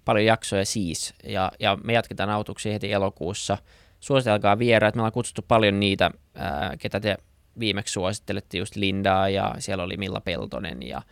[0.05, 1.15] paljon jaksoja siis.
[1.25, 3.59] Ja, ja me jatketaan autuksia heti elokuussa.
[4.01, 4.95] Suositelkaa vieraat.
[4.95, 7.17] Me ollaan kutsuttu paljon niitä, ää, ketä te
[7.59, 11.03] viimeksi suosittelette, just Lindaa ja siellä oli Milla Peltonen ja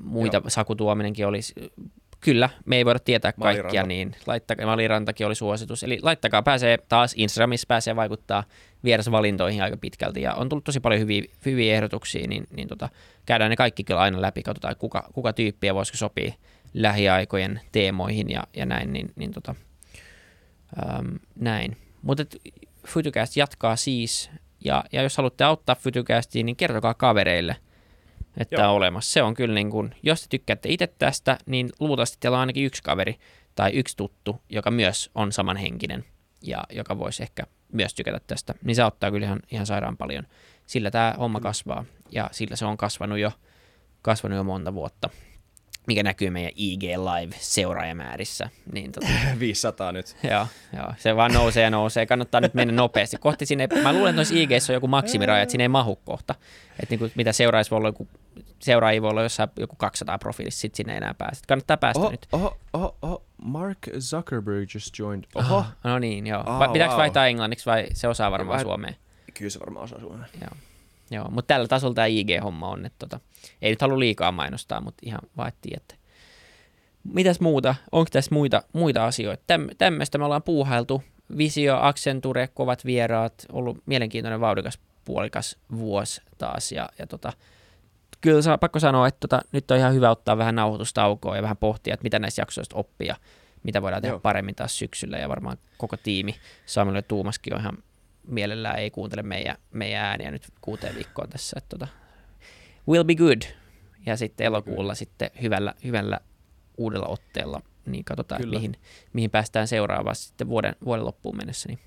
[0.00, 0.50] muita, Joo.
[0.50, 1.40] Saku Tuominenkin oli
[2.24, 3.88] Kyllä, me ei voida tietää kaikkia, Maliranta.
[3.88, 5.82] niin laittakaa, Malirantakin oli suositus.
[5.82, 8.44] Eli laittakaa, pääsee taas Instagramissa, pääsee vaikuttaa
[8.84, 10.22] vierasvalintoihin aika pitkälti.
[10.22, 12.88] Ja on tullut tosi paljon hyviä, hyviä ehdotuksia, niin, niin tota,
[13.26, 16.32] käydään ne kaikki kyllä aina läpi, katsotaan kuka, kuka tyyppiä voisiko sopia
[16.74, 18.92] lähiaikojen teemoihin ja, ja näin.
[18.92, 19.54] Niin, niin tota,
[20.98, 21.76] äm, näin.
[22.02, 22.24] Mutta
[22.86, 24.30] Futucast jatkaa siis,
[24.64, 27.56] ja, ja jos haluatte auttaa Futucastiin, niin kertokaa kavereille–
[28.36, 28.68] että Joo.
[28.68, 29.12] on olemassa.
[29.12, 32.64] Se on kyllä niin kuin, jos te tykkäätte itse tästä, niin luultavasti teillä on ainakin
[32.64, 33.18] yksi kaveri
[33.54, 36.04] tai yksi tuttu, joka myös on samanhenkinen
[36.42, 37.42] ja joka voisi ehkä
[37.72, 40.26] myös tykätä tästä, niin se auttaa kyllä ihan, ihan sairaan paljon.
[40.66, 43.32] Sillä tämä homma kasvaa ja sillä se on kasvanut jo,
[44.02, 45.10] kasvanut jo monta vuotta
[45.86, 48.50] mikä näkyy meidän IG Live-seuraajamäärissä.
[48.72, 49.06] Niin tota,
[49.38, 50.16] 500 nyt.
[50.22, 52.06] Joo, joo, se vaan nousee ja nousee.
[52.06, 53.16] Kannattaa nyt mennä nopeasti.
[53.16, 56.34] Kohti sinne, mä luulen, että noissa IG on joku maksimiraja, että sinne ei mahu kohta.
[56.70, 58.08] Että niin kuin, mitä seuraajia voi olla joku,
[58.58, 61.42] seuraajia voi olla jossain joku 200 profiilissa, sitten sinne ei enää pääse.
[61.48, 62.26] Kannattaa päästä oho, nyt.
[62.32, 63.24] Oho, oho, oho.
[63.44, 65.24] Mark Zuckerberg just joined.
[65.34, 65.56] Oho.
[65.56, 66.40] Oh, no niin, joo.
[66.46, 67.00] Oh, Pitääkö wow.
[67.00, 68.64] vaihtaa englanniksi vai se osaa varmaan Vai...
[68.64, 68.92] suomea?
[69.34, 70.26] Kyllä se varmaan osaa suomea.
[70.40, 70.50] Joo.
[71.14, 73.20] Joo, mutta tällä tasolla tämä IG-homma on, että tota,
[73.62, 75.94] ei nyt halua liikaa mainostaa, mutta ihan vaan, että
[77.04, 77.74] mitäs muuta?
[77.92, 79.42] Onko tässä muita, muita asioita?
[79.46, 81.02] Täm, tämmöistä me ollaan puuhailtu.
[81.36, 86.72] Visio, Accenture, kovat vieraat, ollut mielenkiintoinen vauhdikas puolikas vuosi taas.
[86.72, 87.32] Ja, ja tota,
[88.20, 91.56] kyllä saa pakko sanoa, että tota, nyt on ihan hyvä ottaa vähän nauhoitustaukoa ja vähän
[91.56, 93.16] pohtia, että mitä näistä jaksoista oppia,
[93.62, 94.20] mitä voidaan tehdä Joo.
[94.20, 96.34] paremmin taas syksyllä ja varmaan koko tiimi.
[96.66, 97.78] Samuel ja Tuumaskin on ihan
[98.26, 101.54] mielellään ei kuuntele meidän, meidän ääniä nyt kuuteen viikkoon tässä.
[101.58, 101.88] Että tota,
[102.88, 103.42] Will Be Good.
[104.06, 106.20] Ja sitten elokuulla sitten hyvällä, hyvällä
[106.78, 107.60] uudella otteella.
[107.86, 108.58] Niin katsotaan, että Kyllä.
[108.58, 108.76] mihin,
[109.12, 111.68] mihin päästään seuraavassa sitten vuoden, vuoden loppuun mennessä.
[111.68, 111.78] Niin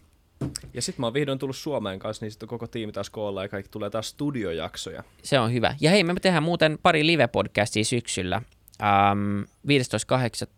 [0.73, 3.50] Ja sitten mä oon vihdoin tullut Suomeen kanssa, niin sitten koko tiimi taas koolla ja
[3.50, 5.04] kaikki tulee taas studiojaksoja.
[5.23, 5.76] se on hyvä.
[5.82, 8.41] Ja hei, me tehdään muuten pari live-podcastia syksyllä.
[8.84, 9.41] Ähm,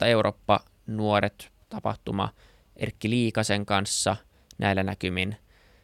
[0.02, 0.06] 15.8.
[0.08, 2.30] Eurooppa Nuoret tapahtuma
[2.76, 4.16] Erkki Liikasen kanssa
[4.58, 5.36] näillä näkymin.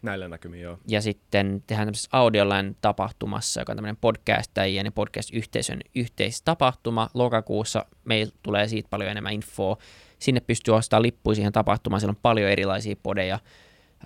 [0.06, 0.78] Näillä näkymin joo.
[0.88, 7.10] Ja sitten tehdään tämmöisessä Audioland tapahtumassa, joka on tämmöinen podcastajien ja podcast-yhteisön yhteistapahtuma.
[7.14, 9.78] Lokakuussa meillä tulee siitä paljon enemmän infoa.
[10.20, 12.00] Sinne pystyy ostamaan lippuja siihen tapahtumaan.
[12.00, 13.40] Siellä on paljon erilaisia podeja.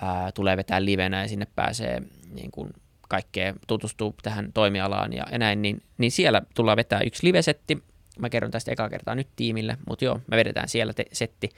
[0.01, 2.69] Ää, tulee vetää livenä ja sinne pääsee niin kuin
[3.09, 5.61] kaikkea tutustuu tähän toimialaan ja, ja näin.
[5.61, 7.83] Niin, niin siellä tullaan vetää yksi livesetti.
[8.19, 11.49] Mä kerron tästä ekaa kertaa nyt tiimille, mutta joo, me vedetään siellä te- setti.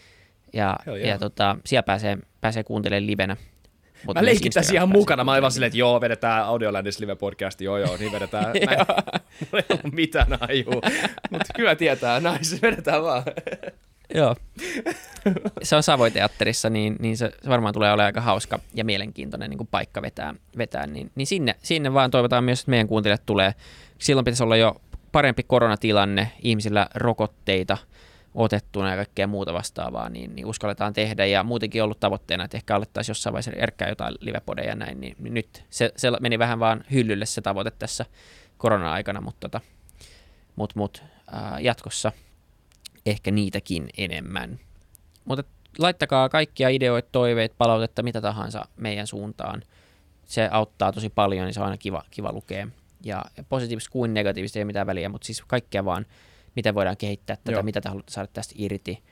[0.53, 1.19] Ja, Hell ja yeah.
[1.19, 3.37] tota, siellä pääsee, pääsee kuuntelemaan livenä.
[4.05, 5.23] Mut Mä leikin tässä ihan mukana.
[5.23, 8.45] Mä aivan silleen, että joo, vedetään Audiolandis live podcasti, joo joo, niin vedetään.
[8.65, 10.81] Mä en, ollut mitään ajuu.
[11.29, 13.23] Mutta kyllä tietää, näin vedetään vaan.
[14.15, 14.35] Joo.
[15.63, 19.57] Se on Savoiteatterissa, niin, niin se, se varmaan tulee olemaan aika hauska ja mielenkiintoinen niin
[19.57, 23.53] kuin paikka vetää, vetää niin, niin sinne, sinne vaan toivotaan myös, että meidän kuuntelijat tulee.
[23.97, 27.77] Silloin pitäisi olla jo parempi koronatilanne, ihmisillä rokotteita
[28.35, 31.25] otettuna ja kaikkea muuta vastaavaa, niin, niin uskalletaan tehdä.
[31.25, 35.15] Ja muutenkin ollut tavoitteena, että ehkä alettaisiin jossain vaiheessa erkkää jotain livepodeja ja näin, niin,
[35.19, 38.05] niin nyt se, se meni vähän vaan hyllylle se tavoite tässä
[38.57, 39.61] korona-aikana, mutta tota,
[40.55, 42.11] mut, mut, ää, jatkossa
[43.05, 44.59] ehkä niitäkin enemmän.
[45.25, 45.43] Mutta
[45.79, 49.63] laittakaa kaikkia ideoita, toiveita, palautetta, mitä tahansa meidän suuntaan.
[50.25, 52.67] Se auttaa tosi paljon, niin se on aina kiva, kiva lukea.
[53.03, 56.05] Ja positiivista kuin negatiivista ei ole mitään väliä, mutta siis kaikkea vaan,
[56.55, 57.63] mitä voidaan kehittää tätä, Joo.
[57.63, 59.03] mitä te haluatte saada tästä irti,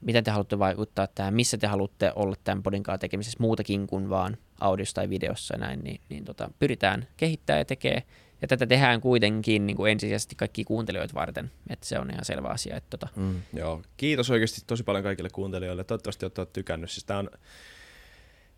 [0.00, 4.10] miten te haluatte vaikuttaa tähän, missä te haluatte olla tämän podin kanssa tekemisessä muutakin kuin
[4.10, 8.02] vaan audiossa tai videossa ja näin, niin, niin tota, pyritään kehittämään ja tekee.
[8.42, 12.48] Ja tätä tehdään kuitenkin niin kuin ensisijaisesti kaikki kuuntelijoita varten, että se on ihan selvä
[12.48, 12.76] asia.
[12.76, 13.82] Että tota, Mm, joo.
[13.96, 15.84] Kiitos oikeasti tosi paljon kaikille kuuntelijoille.
[15.84, 16.90] Toivottavasti olette tykännyt.
[16.90, 17.30] Siis tää on,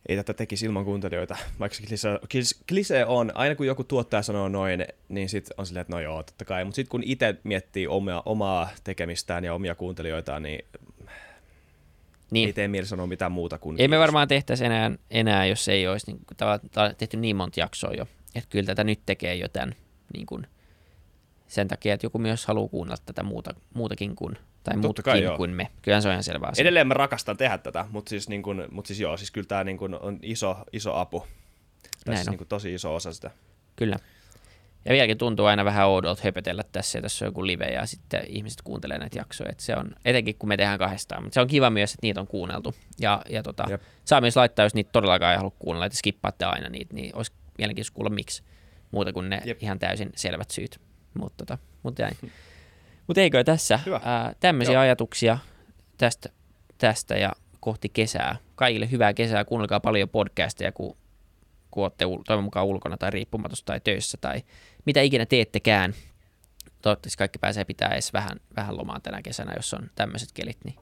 [0.09, 4.23] ei tätä tekisi ilman kuuntelijoita, vaikka se klise, klis- klise on, aina kun joku tuottaja
[4.23, 6.65] sanoo noin, niin sit on silleen, että no joo, totta kai.
[6.65, 10.65] Mutta sitten kun itse miettii omia, omaa tekemistään ja omia kuuntelijoitaan, niin,
[12.31, 12.47] niin.
[12.47, 14.01] ei tee mieli sanoa mitään muuta kuin Ei me kiitos.
[14.01, 18.07] varmaan tehtäisi enää, enää jos ei olisi niin, tavallaan tehty niin monta jaksoa jo.
[18.35, 19.75] Että kyllä tätä nyt tekee jo tämän
[20.15, 20.47] niin kuin,
[21.49, 25.25] sen takia, että joku myös haluaa kuunnella tätä muuta, muutakin kuin, tai Totta kai muutakin
[25.25, 25.37] joo.
[25.37, 25.69] kuin me.
[25.83, 26.63] Kyllähän se on ihan selvä asia.
[26.63, 29.65] Edelleen mä rakastan tehdä tätä, mutta siis, niin kun, mut siis joo, siis kyllä tämä
[29.65, 31.19] niin kun on iso, iso apu.
[31.19, 32.33] Näin Tässä on.
[32.33, 33.31] niin kun tosi iso osa sitä.
[33.77, 33.97] Kyllä.
[34.85, 38.23] Ja vieläkin tuntuu aina vähän oudolta höpötellä tässä ja tässä on joku live ja sitten
[38.27, 39.51] ihmiset kuuntelee näitä jaksoja.
[39.51, 42.21] Et se on, etenkin kun me tehdään kahdestaan, mutta se on kiva myös, että niitä
[42.21, 42.75] on kuunneltu.
[43.01, 43.83] Ja, ja tota, Jep.
[44.05, 47.33] saa myös laittaa, jos niitä todellakaan ei halua kuunnella, että skippaatte aina niitä, niin olisi
[47.59, 48.43] mielenkiintoista kuulla miksi.
[48.91, 49.63] Muuta kuin ne Jep.
[49.63, 50.81] Ihan täysin selvät syyt.
[51.15, 51.97] Mutta tota, mut.
[53.11, 54.01] Mut eikö tässä Hyvä.
[54.05, 54.83] ää, tämmöisiä Joo.
[54.83, 55.39] ajatuksia
[55.99, 56.29] tästä,
[56.79, 58.37] tästä ja kohti kesää.
[58.55, 60.97] Kaikille hyvää kesää, kuunnelkaa paljon podcasteja, kun,
[61.71, 64.43] kun olette ul- toivon mukaan ulkona tai riippumatossa tai töissä tai
[64.85, 65.95] mitä ikinä teettekään.
[66.83, 70.59] Toivottavasti kaikki pääsee pitää edes vähän, vähän lomaa tänä kesänä, jos on tämmöiset kelit.
[70.65, 70.77] Niin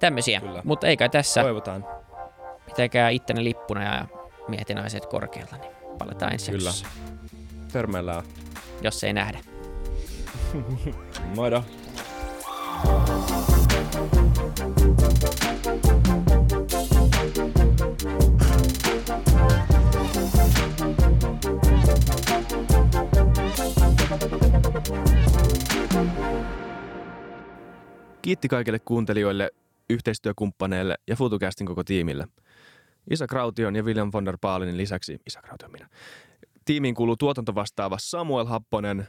[0.00, 0.62] tämmöisiä, Kyllä.
[0.64, 1.84] mutta eikä tässä Toivotaan.
[2.66, 4.06] pitäkää ittenne lippuna ja
[4.48, 6.68] miehet ja naiset korkealla, niin palataan ensi Kyllä.
[6.68, 6.86] jaksossa,
[7.72, 8.24] Törmäillään.
[8.82, 9.55] jos ei nähdä.
[11.36, 11.64] Moido.
[28.22, 29.50] Kiitti kaikille kuuntelijoille,
[29.90, 32.26] yhteistyökumppaneille ja FutuCastin koko tiimille.
[33.10, 35.88] Isa Kraution ja William von der Baalinin lisäksi, Isa Kraution minä,
[36.64, 39.08] tiimiin kuuluu tuotantovastaava Samuel Happonen